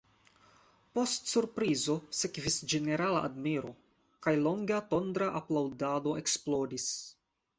Post 0.97 1.27
surprizo 1.33 1.97
sekvis 2.19 2.57
ĝenerala 2.73 3.21
admiro, 3.29 3.73
kaj 4.27 4.33
longa 4.47 4.81
tondra 4.95 5.27
aplaŭdado 5.43 6.15
eksplodis. 6.23 6.89